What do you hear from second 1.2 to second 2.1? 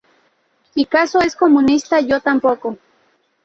es comunista,